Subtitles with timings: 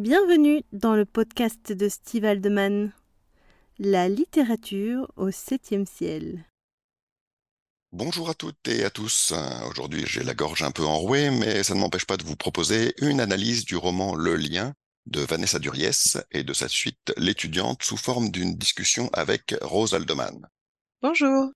[0.00, 2.90] Bienvenue dans le podcast de Steve Aldeman.
[3.78, 6.46] La littérature au septième ciel.
[7.92, 9.34] Bonjour à toutes et à tous.
[9.68, 12.94] Aujourd'hui, j'ai la gorge un peu enrouée, mais ça ne m'empêche pas de vous proposer
[13.02, 14.72] une analyse du roman Le Lien
[15.04, 20.48] de Vanessa Duriès et de sa suite L'étudiante sous forme d'une discussion avec Rose Aldeman.
[21.02, 21.52] Bonjour.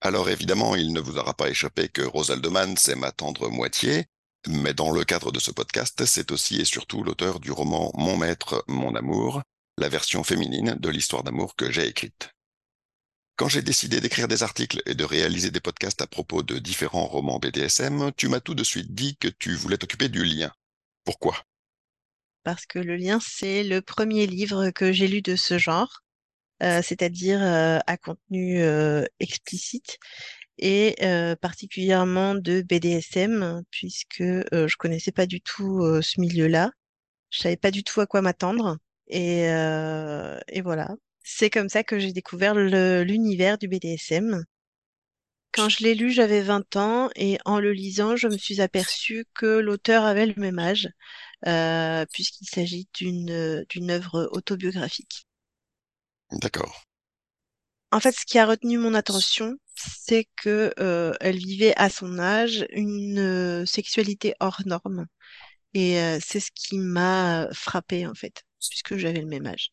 [0.00, 4.06] Alors évidemment, il ne vous aura pas échappé que Rose Aldeman, c'est ma tendre moitié,
[4.48, 8.16] mais dans le cadre de ce podcast, c'est aussi et surtout l'auteur du roman Mon
[8.16, 9.42] maître, mon amour,
[9.78, 12.30] la version féminine de l'histoire d'amour que j'ai écrite.
[13.36, 17.06] Quand j'ai décidé d'écrire des articles et de réaliser des podcasts à propos de différents
[17.06, 20.52] romans BDSM, tu m'as tout de suite dit que tu voulais t'occuper du lien.
[21.04, 21.36] Pourquoi?
[22.44, 26.04] Parce que le lien, c'est le premier livre que j'ai lu de ce genre,
[26.62, 29.98] euh, c'est-à-dire euh, à contenu euh, explicite
[30.58, 30.96] et
[31.40, 36.70] particulièrement de BDSM, puisque je connaissais pas du tout ce milieu-là.
[37.30, 38.78] Je savais pas du tout à quoi m'attendre.
[39.08, 40.90] Et, et voilà.
[41.22, 44.44] C'est comme ça que j'ai découvert l'univers du BDSM.
[45.52, 49.24] Quand je l'ai lu, j'avais 20 ans et en le lisant, je me suis aperçue
[49.34, 50.88] que l'auteur avait le même âge,
[51.46, 55.26] euh, puisqu'il s'agit d'une d'une œuvre autobiographique.
[56.42, 56.74] D'accord.
[57.92, 62.18] En fait, ce qui a retenu mon attention, c'est que euh, elle vivait à son
[62.18, 65.06] âge une euh, sexualité hors norme,
[65.74, 69.72] et euh, c'est ce qui m'a frappé en fait, puisque j'avais le même âge.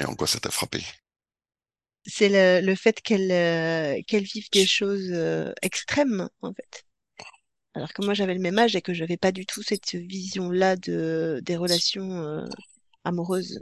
[0.00, 0.82] Et en quoi ça t'a frappé
[2.06, 6.84] C'est le, le fait qu'elle euh, qu'elle vive des choses euh, extrêmes en fait.
[7.74, 10.76] Alors que moi j'avais le même âge et que j'avais pas du tout cette vision-là
[10.76, 12.46] de des relations euh,
[13.04, 13.60] amoureuses.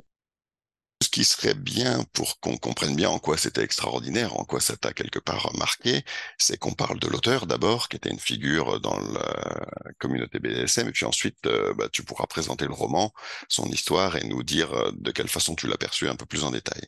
[1.00, 4.76] Ce qui serait bien pour qu'on comprenne bien en quoi c'était extraordinaire, en quoi ça
[4.76, 6.04] t'a quelque part marqué,
[6.38, 10.92] c'est qu'on parle de l'auteur d'abord, qui était une figure dans la communauté BDSM, et
[10.92, 13.12] puis ensuite, euh, bah, tu pourras présenter le roman,
[13.48, 16.42] son histoire, et nous dire euh, de quelle façon tu l'as perçu un peu plus
[16.42, 16.82] en détail.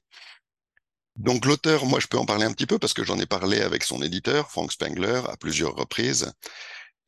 [1.16, 3.60] Donc l'auteur, moi je peux en parler un petit peu parce que j'en ai parlé
[3.60, 6.32] avec son éditeur, Frank Spengler, à plusieurs reprises.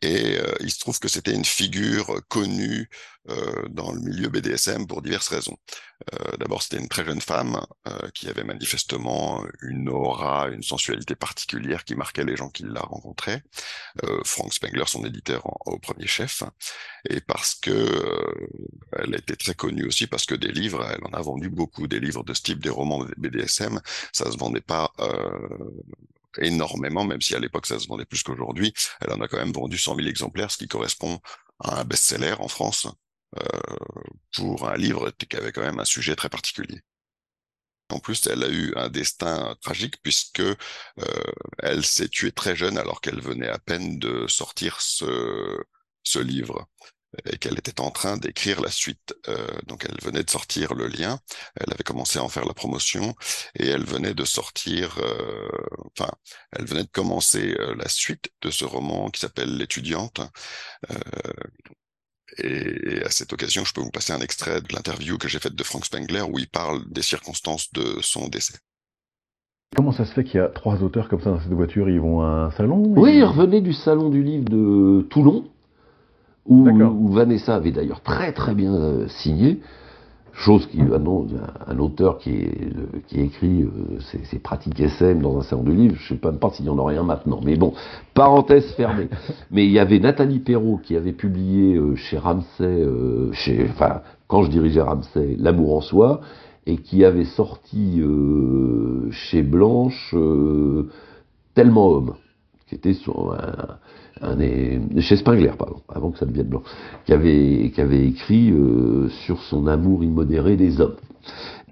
[0.03, 2.89] Et euh, il se trouve que c'était une figure connue
[3.31, 5.57] euh, dans le milieu BDSM pour diverses raisons.
[6.15, 11.15] Euh, D'abord, c'était une très jeune femme euh, qui avait manifestement une aura, une sensualité
[11.15, 13.43] particulière qui marquait les gens qui la rencontraient.
[14.05, 16.43] Euh, Frank Spengler, son éditeur au premier chef,
[17.09, 18.49] et parce que euh,
[18.99, 22.01] elle était très connue aussi parce que des livres, elle en a vendu beaucoup, des
[22.01, 23.81] livres de ce type, des romans BDSM,
[24.12, 24.93] ça se vendait pas
[26.38, 28.72] énormément, même si à l'époque ça se vendait plus qu'aujourd'hui.
[29.00, 31.20] Elle en a quand même vendu 100 000 exemplaires, ce qui correspond
[31.60, 32.87] à un best-seller en France
[33.38, 33.76] euh,
[34.34, 36.81] pour un livre qui avait quand même un sujet très particulier.
[37.91, 40.54] En plus, elle a eu un destin tragique puisque euh,
[41.59, 45.59] elle s'est tuée très jeune alors qu'elle venait à peine de sortir ce,
[46.03, 46.69] ce livre
[47.25, 49.15] et qu'elle était en train d'écrire la suite.
[49.28, 51.19] Euh, donc elle venait de sortir le lien,
[51.56, 53.15] elle avait commencé à en faire la promotion
[53.59, 55.49] et elle venait de sortir, euh,
[55.97, 56.11] enfin,
[56.53, 60.21] elle venait de commencer euh, la suite de ce roman qui s'appelle L'étudiante.
[60.91, 60.97] Euh,
[62.39, 65.55] et à cette occasion, je peux vous passer un extrait de l'interview que j'ai faite
[65.55, 68.55] de Frank Spengler où il parle des circonstances de son décès.
[69.77, 71.89] Comment ça se fait qu'il y a trois auteurs comme ça dans cette voiture?
[71.89, 72.83] Ils vont à un salon?
[72.97, 75.52] Oui, ils revenaient du salon du livre de Toulon
[76.47, 79.61] où, où, Vanessa avait d'ailleurs très très bien euh, signé,
[80.33, 81.31] chose qui annonce
[81.69, 85.43] un, un auteur qui, est, euh, qui écrit euh, ses, ses, pratiques SM dans un
[85.43, 87.75] salon du livre, je sais même pas s'il y en aurait un maintenant, mais bon,
[88.15, 89.09] parenthèse fermée.
[89.51, 94.01] mais il y avait Nathalie Perrault qui avait publié euh, chez Ramsay, euh, chez, enfin,
[94.27, 96.21] quand je dirigeais Ramsay, L'amour en soi,
[96.65, 98.01] et qui avait sorti
[99.11, 100.15] chez Blanche
[101.55, 102.15] Tellement homme,
[102.72, 103.77] qui était sur un
[104.22, 106.62] un des, chez Spengler, pardon, avant que ça devienne blanc,
[107.05, 110.97] qui avait, qui avait écrit euh, sur son amour immodéré des hommes.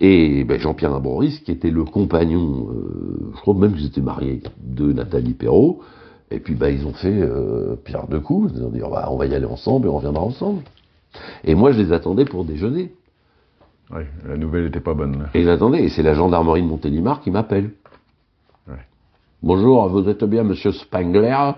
[0.01, 4.43] Et ben, Jean-Pierre Ambroris, qui était le compagnon, euh, je crois même qu'ils étaient mariés,
[4.63, 5.81] de Nathalie Perrault,
[6.31, 9.17] et puis ben, ils ont fait euh, pierre de coups, ils ont dit bah, on
[9.17, 10.63] va y aller ensemble et on reviendra ensemble.
[11.45, 12.93] Et moi je les attendais pour déjeuner.
[13.93, 15.29] Oui, la nouvelle n'était pas bonne.
[15.35, 17.71] Et j'attendais, et c'est la gendarmerie de Montélimar qui m'appelle.
[19.43, 21.53] Bonjour, vous êtes bien monsieur Spengler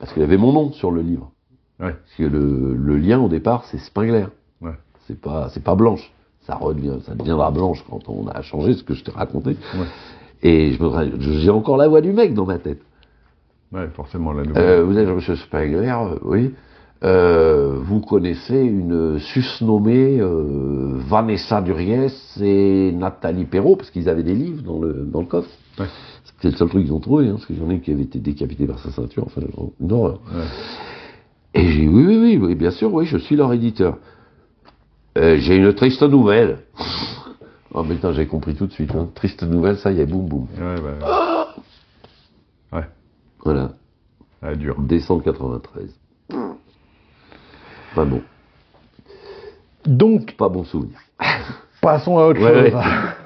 [0.00, 1.30] parce qu'il y avait mon nom sur le livre.
[1.78, 1.92] Ouais.
[1.92, 4.26] Parce que le, le, lien au départ, c'est Spengler.
[4.60, 4.74] Ouais.
[5.06, 6.12] C'est pas, c'est pas Blanche.
[6.40, 9.50] Ça redevient, ça deviendra Blanche quand on a changé ce que je t'ai raconté.
[9.50, 9.86] Ouais.
[10.42, 12.80] Et je j'ai encore la voix du mec dans ma tête.
[13.70, 14.62] Ouais, forcément la nouvelle.
[14.62, 16.52] Euh, vous êtes Monsieur Spengler, euh, oui.
[17.02, 24.34] Euh, vous connaissez une susnommée euh, Vanessa Duriès et Nathalie Perrault, parce qu'ils avaient des
[24.34, 25.48] livres dans le, dans le coffre.
[25.78, 25.86] Ouais.
[26.40, 28.02] C'est le seul truc qu'ils ont trouvé, hein, parce qu'il y en a qui avait
[28.02, 29.40] été décapité par sa ceinture, enfin,
[29.80, 30.20] une horreur.
[30.34, 30.44] Ouais.
[31.54, 33.96] Et j'ai dit, oui, oui, oui, oui, bien sûr, oui, je suis leur éditeur.
[35.16, 36.58] j'ai une triste nouvelle.
[37.74, 38.94] oh mais j'ai compris tout de suite.
[38.94, 39.08] Hein.
[39.14, 40.46] Triste nouvelle, ça y est, boum boum.
[40.58, 41.54] Ouais, bah...
[42.72, 42.86] ouais.
[43.42, 43.72] Voilà.
[44.42, 44.80] Ah, dur.
[44.80, 46.00] Décembre 93.
[47.94, 48.22] Pas bon.
[49.84, 50.36] Donc.
[50.36, 50.98] Pas bon souvenir.
[51.80, 52.72] Passons à autre chose.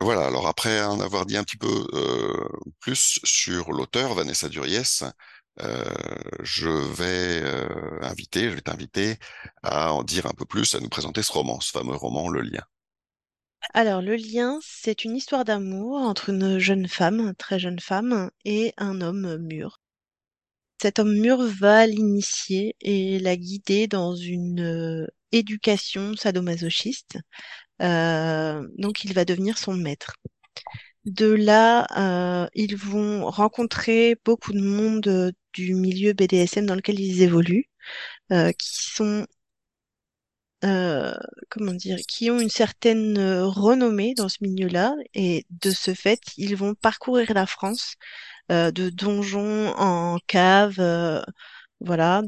[0.00, 2.48] Voilà, alors après en avoir dit un petit peu euh,
[2.80, 5.00] plus sur l'auteur, Vanessa Duries,
[5.62, 5.82] euh,
[6.42, 9.16] je vais euh, inviter, je vais t'inviter
[9.62, 12.42] à en dire un peu plus, à nous présenter ce roman, ce fameux roman, Le
[12.42, 12.62] Lien.
[13.72, 18.30] Alors, Le Lien, c'est une histoire d'amour entre une jeune femme, une très jeune femme,
[18.44, 19.80] et un homme mûr.
[20.80, 27.18] Cet homme mûr va l'initier et la guider dans une éducation sadomasochiste.
[27.80, 30.16] donc, il va devenir son maître.
[31.06, 36.98] De là, euh, ils vont rencontrer beaucoup de monde euh, du milieu BDSM dans lequel
[36.98, 37.66] ils évoluent,
[38.32, 39.26] euh, qui sont,
[41.48, 46.56] comment dire, qui ont une certaine renommée dans ce milieu-là, et de ce fait, ils
[46.56, 47.94] vont parcourir la France
[48.48, 51.24] de donjons en cave,
[51.80, 52.22] voilà.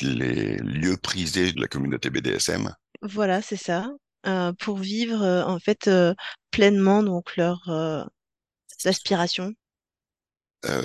[0.00, 2.72] Les lieux prisés de la communauté BDSM.
[3.02, 3.90] Voilà, c'est ça.
[4.26, 6.12] Euh, pour vivre euh, en fait euh,
[6.50, 7.60] pleinement donc leur
[8.84, 9.54] aspiration.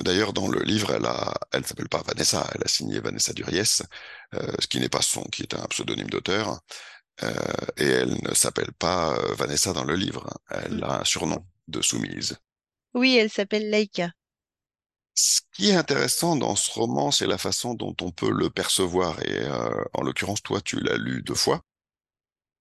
[0.04, 3.82] D'ailleurs, dans le livre, elle a, elle s'appelle pas Vanessa, elle a signé Vanessa Duries,
[4.32, 6.60] ce qui n'est pas son, qui est un pseudonyme d'auteur,
[7.24, 10.30] et elle ne s'appelle pas Vanessa dans le livre.
[10.52, 10.84] Elle mm.
[10.84, 12.38] a un surnom de soumise.
[12.94, 14.12] Oui, elle s'appelle Laika.
[15.16, 19.22] Ce qui est intéressant dans ce roman, c'est la façon dont on peut le percevoir.
[19.24, 19.46] Et
[19.94, 21.64] en l'occurrence, toi, tu l'as lu deux fois.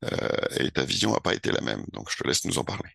[0.05, 1.85] Euh, et ta vision n'a pas été la même.
[1.93, 2.91] Donc je te laisse nous en parler.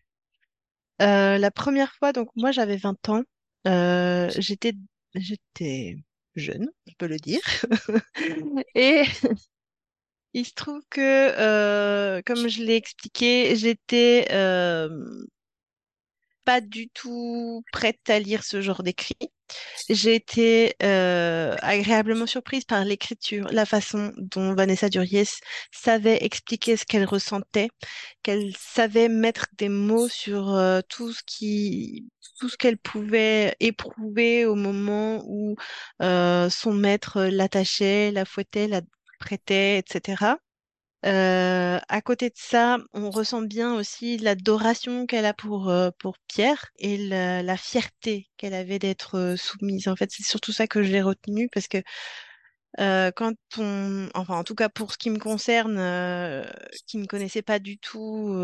[1.02, 3.24] Euh, la première fois, donc moi j'avais 20 ans.
[3.68, 4.74] Euh, j'étais
[5.14, 5.98] j'étais
[6.36, 7.42] jeune, on peut le dire.
[8.76, 9.04] et
[10.34, 14.28] il se trouve que, comme je l'ai expliqué, j'étais
[16.46, 19.18] pas du tout prête à lire ce genre d'écrit.
[19.90, 25.30] J'ai été euh, agréablement surprise par l'écriture, la façon dont Vanessa Duries
[25.72, 27.70] savait expliquer ce qu'elle ressentait,
[28.24, 35.56] qu'elle savait mettre des mots sur euh, tout ce qu'elle pouvait éprouver au moment où
[36.02, 38.82] euh, son maître l'attachait, la fouettait, la
[39.20, 40.38] prêtait, etc.
[41.06, 46.18] Euh, à côté de ça, on ressent bien aussi l'adoration qu'elle a pour, euh, pour
[46.28, 49.88] Pierre et la, fierté qu'elle avait d'être euh, soumise.
[49.88, 51.78] En fait, c'est surtout ça que j'ai retenu parce que
[52.78, 55.78] quand on, enfin en tout cas pour ce qui me concerne,
[56.86, 58.36] qui ne connaissait pas du tout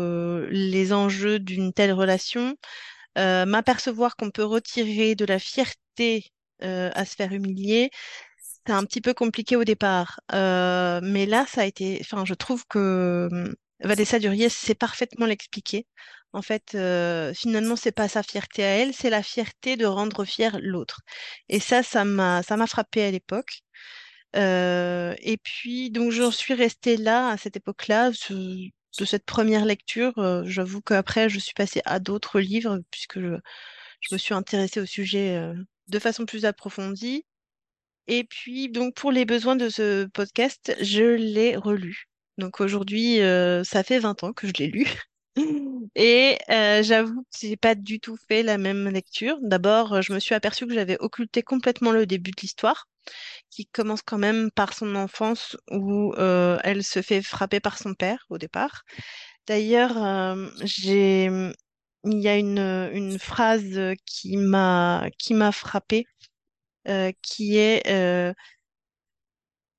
[0.50, 2.56] les enjeux d'une telle relation,
[3.16, 7.90] m'apercevoir qu'on peut retirer de la fierté à se faire humilier,
[8.66, 10.20] c'est un petit peu compliqué au départ.
[10.32, 11.98] Euh, mais là, ça a été.
[12.00, 15.86] Enfin, je trouve que hum, Vanessa Duriez sait parfaitement l'expliquer.
[16.32, 20.24] En fait, euh, finalement, c'est pas sa fierté à elle, c'est la fierté de rendre
[20.24, 21.02] fier l'autre.
[21.48, 23.62] Et ça, ça m'a, ça m'a frappé à l'époque.
[24.36, 30.14] Euh, et puis, donc, j'en suis restée là, à cette époque-là, de cette première lecture.
[30.46, 33.38] J'avoue qu'après, je suis passée à d'autres livres, puisque je,
[34.12, 35.40] me suis intéressée au sujet
[35.88, 37.24] de façon plus approfondie.
[38.06, 42.08] Et puis, donc, pour les besoins de ce podcast, je l'ai relu.
[42.38, 44.86] Donc aujourd'hui, euh, ça fait 20 ans que je l'ai lu.
[45.96, 49.38] Et euh, j'avoue que j'ai pas du tout fait la même lecture.
[49.42, 52.88] D'abord, je me suis aperçue que j'avais occulté complètement le début de l'histoire,
[53.50, 57.94] qui commence quand même par son enfance où euh, elle se fait frapper par son
[57.94, 58.82] père au départ.
[59.46, 61.26] D'ailleurs, j'ai,
[62.04, 62.58] il y a une,
[62.92, 66.06] une phrase qui m'a qui m'a frappée
[66.88, 68.32] euh, qui est euh,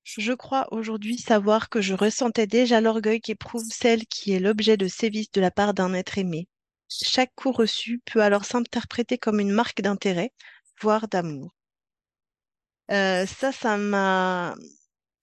[0.04, 4.88] je crois aujourd'hui savoir que je ressentais déjà l'orgueil qu'éprouve celle qui est l'objet de
[4.88, 6.48] sévices de la part d'un être aimé.
[6.88, 10.32] Chaque coup reçu peut alors s'interpréter comme une marque d'intérêt,
[10.80, 11.52] voire d'amour.
[12.90, 14.54] Euh, ça, ça m'a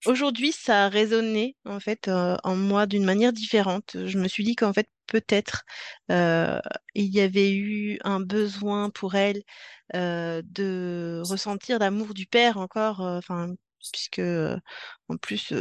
[0.05, 3.95] Aujourd'hui, ça a résonné en fait euh, en moi d'une manière différente.
[4.05, 5.63] Je me suis dit qu'en fait peut-être
[6.11, 6.59] euh,
[6.93, 9.43] il y avait eu un besoin pour elle
[9.95, 14.21] euh, de ressentir l'amour du père encore, enfin puisque
[15.09, 15.53] en plus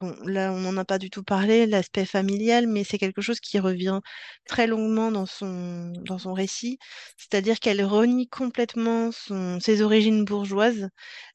[0.00, 3.38] Bon, là, on n'en a pas du tout parlé, l'aspect familial, mais c'est quelque chose
[3.38, 4.00] qui revient
[4.46, 6.78] très longuement dans son, dans son récit.
[7.18, 10.88] C'est-à-dire qu'elle renie complètement son, ses origines bourgeoises.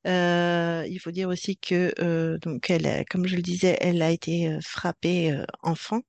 [0.07, 4.09] Euh, il faut dire aussi que, euh, donc, elle, comme je le disais, elle a
[4.09, 6.01] été euh, frappée enfant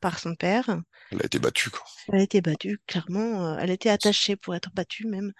[0.00, 0.80] par son père.
[1.10, 1.82] Elle a été battue, quoi.
[2.12, 3.58] Elle a été battue, clairement.
[3.58, 5.32] Elle a été attachée pour être battue, même.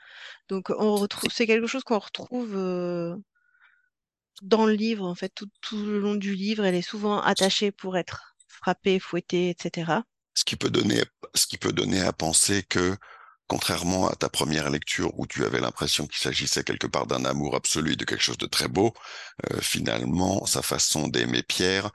[0.48, 2.56] Donc, on retrouve, c'est quelque chose qu'on retrouve
[4.42, 7.70] dans le livre, en fait, tout, tout le long du livre, elle est souvent attachée
[7.70, 9.92] pour être frappée, fouettée, etc.
[10.34, 11.02] Ce qui peut donner,
[11.34, 12.96] ce qui peut donner à penser que
[13.48, 17.56] contrairement à ta première lecture où tu avais l'impression qu'il s'agissait quelque part d'un amour
[17.56, 18.92] absolu, de quelque chose de très beau,
[19.50, 21.90] euh, finalement, sa façon d'aimer Pierre,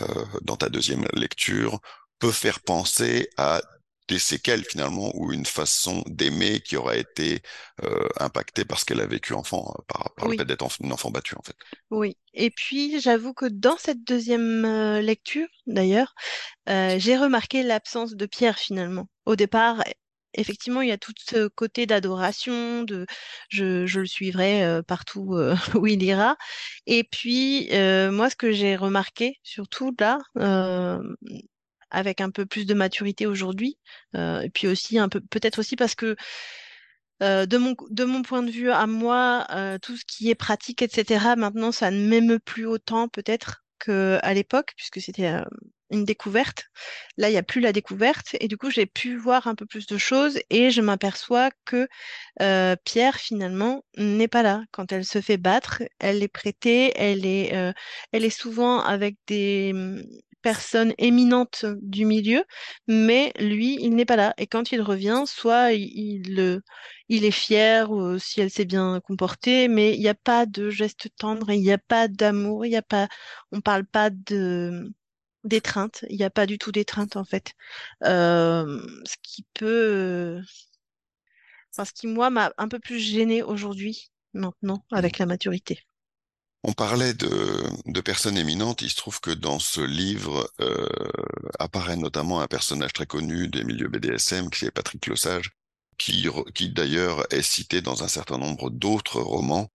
[0.00, 1.80] euh, dans ta deuxième lecture,
[2.18, 3.62] peut faire penser à
[4.08, 7.42] des séquelles finalement ou une façon d'aimer qui aura été
[7.84, 10.36] euh, impactée par ce qu'elle a vécu enfant, euh, par, par Oui.
[10.36, 11.56] le fait d'être une enfant battue en fait.
[11.90, 12.16] Oui.
[12.34, 16.14] Et puis, j'avoue que dans cette deuxième euh, lecture, d'ailleurs,
[16.68, 19.08] euh, j'ai remarqué l'absence de Pierre finalement.
[19.26, 19.84] Au départ,
[20.34, 23.06] effectivement, il y a tout ce côté d'adoration, de
[23.50, 26.36] je, je le suivrai euh, partout euh, où il ira.
[26.86, 30.18] Et puis, euh, moi, ce que j'ai remarqué, surtout là,
[31.90, 33.78] avec un peu plus de maturité aujourd'hui,
[34.16, 36.16] euh, et puis aussi un peu, peut-être aussi parce que
[37.22, 40.34] euh, de mon, de mon point de vue à moi, euh, tout ce qui est
[40.36, 45.44] pratique, etc., maintenant, ça ne m'émeut plus autant peut-être qu'à l'époque, puisque c'était euh,
[45.90, 46.66] une découverte.
[47.16, 49.66] Là, il n'y a plus la découverte, et du coup, j'ai pu voir un peu
[49.66, 51.88] plus de choses, et je m'aperçois que
[52.40, 54.62] euh, Pierre, finalement, n'est pas là.
[54.70, 57.72] Quand elle se fait battre, elle est prêtée, elle est, euh,
[58.12, 59.72] elle est souvent avec des
[60.42, 62.44] personnes éminentes du milieu,
[62.86, 64.34] mais lui, il n'est pas là.
[64.38, 66.60] Et quand il revient, soit il, euh,
[67.08, 71.08] est fier ou si elle s'est bien comportée, mais il n'y a pas de geste
[71.16, 73.08] tendre, il n'y a pas d'amour, il n'y a pas,
[73.52, 74.92] on parle pas de
[75.44, 77.54] d'étreinte, il n'y a pas du tout d'étreinte en fait.
[78.04, 80.40] Euh, ce qui peut,
[81.72, 85.87] enfin, ce qui moi m'a un peu plus gênée aujourd'hui, maintenant, avec la maturité.
[86.64, 88.82] On parlait de, de personnes éminentes.
[88.82, 90.88] Il se trouve que dans ce livre euh,
[91.58, 95.52] apparaît notamment un personnage très connu des milieux BDSM, qui est Patrick Lesage,
[95.98, 96.28] qui,
[96.70, 99.70] d'ailleurs est cité dans un certain nombre d'autres romans,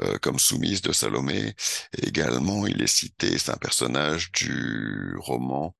[0.00, 1.54] euh, comme Soumise de Salomé.
[1.96, 5.74] Et également, il est cité, c'est un personnage du roman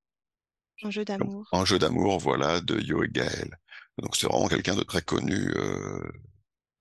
[0.83, 1.47] Un jeu d'amour.
[1.51, 3.57] Enjeu d'amour, voilà, de Yo et Gaël.
[3.99, 5.99] Donc c'est vraiment quelqu'un de très connu euh,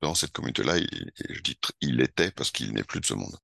[0.02, 0.78] dans cette communauté-là.
[0.78, 0.88] Et
[1.30, 3.36] je dis il était parce qu'il n'est plus de ce monde.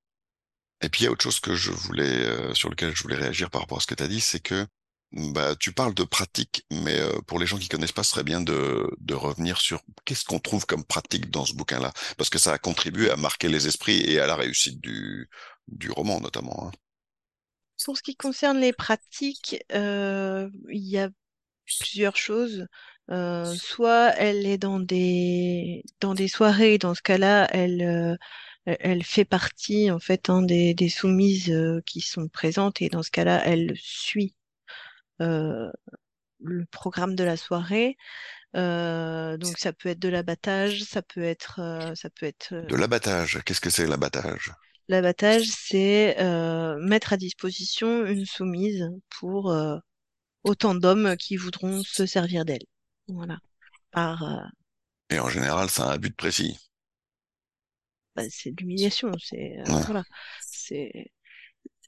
[0.82, 3.16] Et puis il y a autre chose que je voulais, euh, sur lequel je voulais
[3.16, 4.66] réagir par rapport à ce que tu as dit, c'est que
[5.12, 8.24] bah, tu parles de pratique, mais euh, pour les gens qui connaissent pas, ce serait
[8.24, 12.38] bien de, de revenir sur qu'est-ce qu'on trouve comme pratique dans ce bouquin-là, parce que
[12.38, 15.28] ça a contribué à marquer les esprits et à la réussite du,
[15.68, 16.68] du roman notamment.
[16.68, 16.72] hein.
[17.84, 21.10] Pour ce qui concerne les pratiques, euh, il y a
[21.66, 22.66] plusieurs choses.
[23.10, 28.16] Euh, soit elle est dans des dans des soirées, dans ce cas-là, elle euh,
[28.66, 32.88] elle elle fait partie en fait hein, des, des soumises euh, qui sont présentes et
[32.88, 34.35] dans ce cas-là, elle suit
[35.23, 35.71] euh,
[36.40, 37.97] le programme de la soirée.
[38.57, 42.64] Euh, donc ça peut être de l'abattage, ça peut être euh, ça peut être euh,
[42.69, 44.50] De l'abattage, qu'est-ce que c'est l'abattage?
[44.88, 49.78] l'abattage, c'est euh, mettre à disposition une soumise pour euh,
[50.45, 52.64] autant d'hommes qui voudront se servir d'elle.
[53.09, 53.38] Voilà.
[53.92, 54.42] Par, euh,
[55.11, 56.59] Et en général, ça a un but précis.
[58.16, 59.12] Bah, c'est de l'humiliation.
[59.19, 59.83] C'est euh, Ouais.
[59.87, 60.04] voilà.
[60.40, 61.11] C'est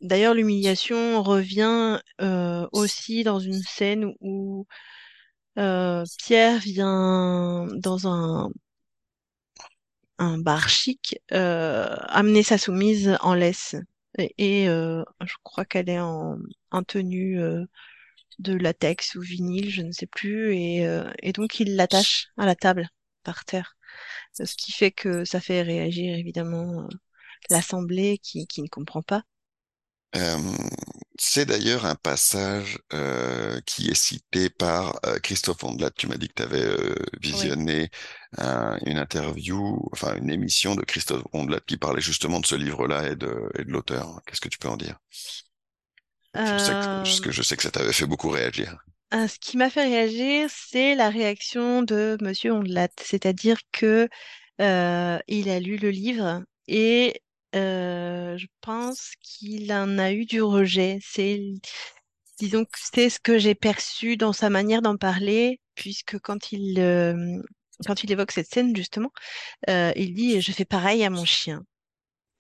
[0.01, 4.67] d'ailleurs l'humiliation revient euh, aussi dans une scène où
[5.59, 8.51] euh, Pierre vient dans un
[10.19, 13.75] un bar chic euh, amener sa soumise en laisse
[14.19, 16.39] et, et, euh, je crois qu'elle est en,
[16.71, 17.65] en tenue euh,
[18.41, 22.47] de latex ou vinyle, je ne sais plus, et, euh, et donc il l'attache à
[22.47, 22.89] la table
[23.25, 23.74] par terre.
[24.35, 26.89] Ce qui fait que ça fait réagir évidemment euh,
[27.51, 29.25] l'assemblée qui, qui ne comprend pas.
[30.17, 30.39] Euh,
[31.19, 35.91] c'est d'ailleurs un passage euh, qui est cité par euh, Christophe Ondelat.
[35.91, 36.65] Tu m'as dit que tu avais
[37.21, 37.91] visionné
[38.39, 43.09] un- une interview, enfin une émission de Christophe Ondelat qui parlait justement de ce livre-là
[43.11, 44.21] et de, et de l'auteur.
[44.27, 44.99] Qu'est-ce que tu peux en dire?
[46.45, 46.87] Je sais que
[47.33, 48.79] je sais que ça t'avait fait beaucoup réagir.
[49.15, 54.09] Euh, ce qui m'a fait réagir, c'est la réaction de Monsieur Ondelat, c'est-à-dire que
[54.61, 57.23] euh, il a lu le livre et
[57.55, 60.99] euh, je pense qu'il en a eu du rejet.
[61.03, 61.41] C'est,
[62.39, 66.75] disons c'est ce que j'ai perçu dans sa manière d'en parler, puisque quand il
[67.87, 69.13] quand il évoque cette scène justement,
[69.69, 71.65] il dit je fais pareil à mon chien.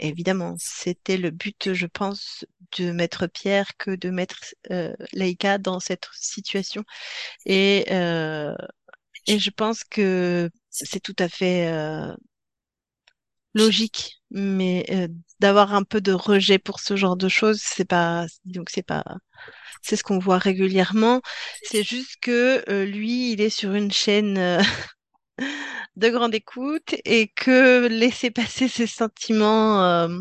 [0.04, 2.44] Évidemment, c'était le but, je pense,
[2.78, 4.38] de mettre Pierre que de mettre
[4.70, 6.84] euh, Laïka dans cette situation.
[7.46, 8.54] Et, euh,
[9.28, 12.14] je pense que c'est tout à fait euh,
[13.54, 15.08] logique, mais euh,
[15.40, 19.04] d'avoir un peu de rejet pour ce genre de choses, c'est pas, donc c'est pas,
[19.82, 21.22] c'est ce qu'on voit régulièrement.
[21.62, 24.60] C'est juste que lui, il est sur une chaîne
[25.96, 30.20] de grande écoute et que laisser passer ses sentiments euh,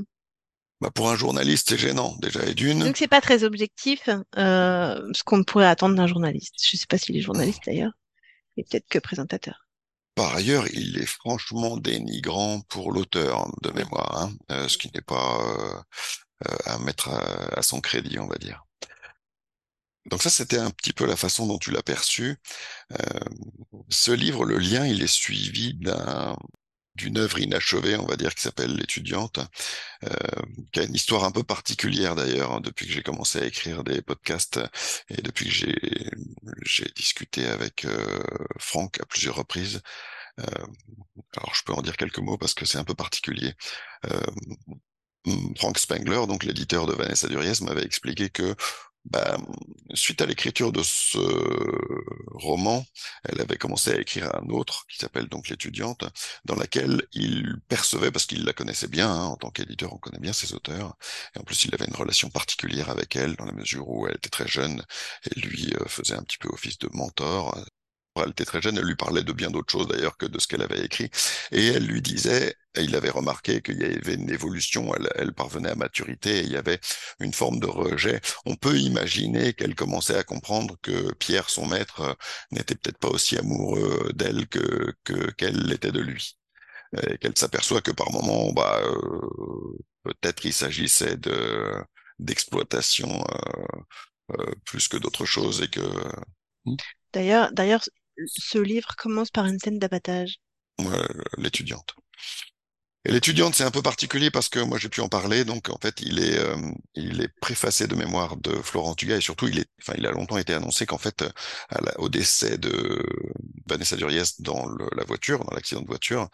[0.82, 2.80] bah pour un journaliste, c'est gênant déjà et d'une.
[2.80, 6.56] Donc c'est pas très objectif euh, ce qu'on pourrait attendre d'un journaliste.
[6.62, 7.94] Je sais pas s'il est journaliste d'ailleurs,
[8.58, 9.66] et peut-être que présentateur.
[10.16, 15.02] Par ailleurs, il est franchement dénigrant pour l'auteur de mémoire, hein, euh, ce qui n'est
[15.02, 15.40] pas
[16.66, 18.66] à mettre à, son crédit, on va dire.
[20.10, 22.38] Donc ça, c'était un petit peu la façon dont tu l'as perçu.
[22.92, 23.20] Euh,
[23.90, 26.36] ce livre, le lien, il est suivi d'un
[26.96, 29.40] d'une œuvre inachevée, on va dire, qui s'appelle L'étudiante,
[30.04, 30.10] euh,
[30.72, 33.84] qui a une histoire un peu particulière d'ailleurs, hein, depuis que j'ai commencé à écrire
[33.84, 34.60] des podcasts
[35.10, 35.52] et depuis que
[36.66, 38.24] j'ai discuté avec euh,
[38.60, 39.82] Franck à plusieurs reprises.
[40.40, 40.66] Euh,
[41.38, 43.54] alors je peux en dire quelques mots parce que c'est un peu particulier.
[45.58, 48.56] Frank Spengler, donc l'éditeur de Vanessa Duriez, m'avait expliqué que
[49.06, 49.38] bah,
[49.94, 51.20] suite à l'écriture de ce
[52.32, 52.86] roman,
[53.24, 56.06] elle avait commencé à écrire un autre qui s'appelle donc l'étudiante,
[56.46, 60.20] dans laquelle il percevait, parce qu'il la connaissait bien, hein, en tant qu'éditeur, on connaît
[60.20, 60.96] bien ses auteurs,
[61.36, 64.16] et en plus il avait une relation particulière avec elle, dans la mesure où elle
[64.16, 64.84] était très jeune,
[65.30, 67.58] et lui euh, faisait un petit peu office de mentor,
[68.16, 70.48] elle était très jeune, elle lui parlait de bien d'autres choses d'ailleurs que de ce
[70.48, 71.10] qu'elle avait écrit.
[71.52, 75.70] Et elle lui disait, et il avait remarqué qu'il y avait une évolution, elle, parvenait
[75.72, 76.80] à maturité, il y avait
[77.20, 78.22] une forme de rejet.
[78.46, 82.18] On peut imaginer qu'elle commençait à comprendre que Pierre, son maître,
[82.52, 84.94] n'était peut-être pas aussi amoureux d'elle que
[85.38, 86.38] qu'elle l'était de lui.
[87.02, 91.74] Et qu'elle s'aperçoit que par moment, bah, euh, peut-être il s'agissait de
[92.20, 95.82] d'exploitation euh, euh, plus que d'autre chose et que.
[97.14, 97.82] D'ailleurs, d'ailleurs,
[98.26, 100.40] ce livre commence par une scène d'abattage.
[101.38, 101.96] l'étudiante.
[103.06, 105.44] Et l'étudiante, c'est un peu particulier parce que moi j'ai pu en parler.
[105.44, 106.56] Donc en fait, il est, euh,
[106.96, 110.12] il est préfacé de mémoire de Florent Dugas et surtout il est, enfin il a
[110.12, 111.26] longtemps été annoncé qu'en fait,
[111.98, 113.04] au décès de
[113.68, 114.66] Vanessa Duriez dans
[114.96, 116.30] la voiture, dans l'accident de voiture,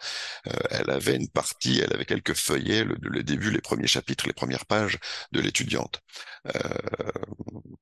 [0.46, 4.28] euh, elle avait une partie, elle avait quelques feuillets, le, le, début, les premiers chapitres,
[4.28, 4.98] les premières pages
[5.32, 6.00] de l'étudiante,
[6.54, 6.60] euh,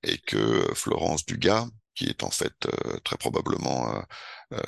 [0.02, 1.66] et que Florence Dugas
[1.98, 4.00] qui est en fait euh, très probablement euh,
[4.52, 4.58] euh,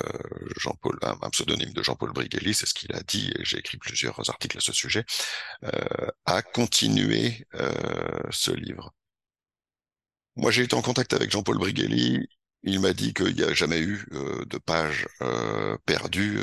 [0.57, 4.29] Jean-Paul, un, pseudonyme de Jean-Paul Brigelli, c'est ce qu'il a dit, et j'ai écrit plusieurs
[4.29, 5.05] articles à ce sujet,
[6.25, 7.45] a continué
[8.31, 8.93] ce livre.
[10.35, 12.27] Moi, j'ai été en contact avec Jean-Paul Brigelli.
[12.63, 15.07] Il m'a dit qu'il n'y a jamais eu de page
[15.85, 16.39] perdue,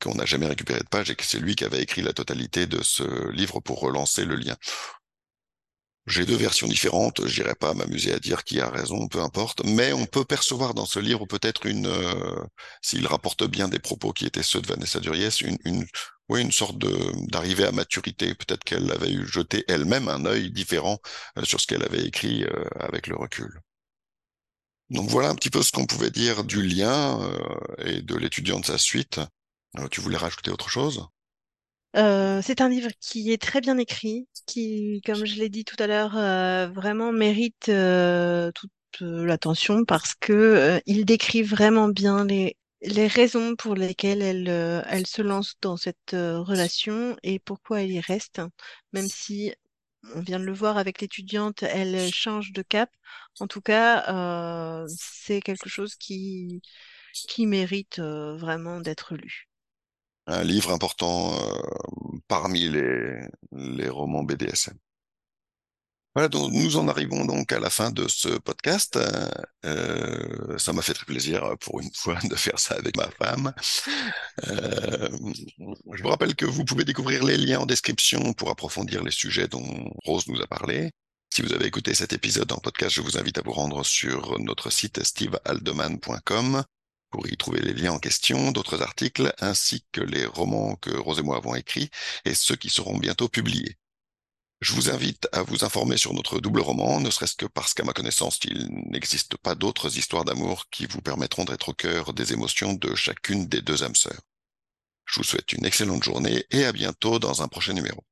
[0.00, 2.66] qu'on n'a jamais récupéré de page, et que c'est lui qui avait écrit la totalité
[2.66, 4.56] de ce livre pour relancer le lien.
[6.08, 9.62] J'ai deux versions différentes, je n'irai pas m'amuser à dire qui a raison, peu importe,
[9.64, 12.44] mais on peut percevoir dans ce livre peut-être une, euh,
[12.82, 15.86] s'il rapporte bien des propos qui étaient ceux de Vanessa Duriez, une, une,
[16.30, 18.34] oui, une sorte d'arrivée à maturité.
[18.34, 20.98] Peut-être qu'elle avait eu jeté elle-même un œil différent
[21.36, 23.60] euh, sur ce qu'elle avait écrit euh, avec le recul.
[24.88, 27.20] Donc voilà un petit peu ce qu'on pouvait dire du lien
[27.78, 29.20] et de l'étudiant de sa suite.
[29.90, 31.06] tu voulais rajouter autre chose?
[31.96, 35.76] Euh, c'est un livre qui est très bien écrit, qui, comme je l'ai dit tout
[35.82, 38.70] à l'heure, euh, vraiment mérite euh, toute
[39.00, 44.48] l'attention parce que il décrit vraiment bien les, les raisons pour lesquelles elle,
[44.88, 48.40] elle se lance dans cette relation et pourquoi elle y reste,
[48.92, 49.52] même si
[50.14, 52.90] on vient de le voir avec l'étudiante, elle change de cap.
[53.40, 56.62] En tout cas, c'est quelque chose qui,
[57.28, 59.47] qui mérite vraiment d'être lu
[60.28, 64.76] un livre important euh, parmi les, les romans BDSM.
[66.14, 68.98] Voilà, donc nous en arrivons donc à la fin de ce podcast.
[69.64, 73.52] Euh, ça m'a fait très plaisir pour une fois de faire ça avec ma femme.
[74.48, 75.08] Euh,
[75.94, 79.48] je vous rappelle que vous pouvez découvrir les liens en description pour approfondir les sujets
[79.48, 80.90] dont Rose nous a parlé.
[81.32, 84.38] Si vous avez écouté cet épisode en podcast, je vous invite à vous rendre sur
[84.40, 86.64] notre site stevealdeman.com
[87.10, 91.18] pour y trouver les liens en question, d'autres articles, ainsi que les romans que Rose
[91.18, 91.90] et moi avons écrits
[92.24, 93.78] et ceux qui seront bientôt publiés.
[94.60, 97.84] Je vous invite à vous informer sur notre double roman, ne serait-ce que parce qu'à
[97.84, 102.32] ma connaissance, il n'existe pas d'autres histoires d'amour qui vous permettront d'être au cœur des
[102.32, 104.22] émotions de chacune des deux âmes sœurs.
[105.04, 108.02] Je vous souhaite une excellente journée et à bientôt dans un prochain numéro.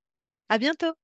[0.48, 0.94] À bientôt!